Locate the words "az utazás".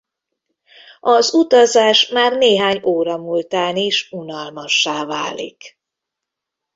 0.99-2.07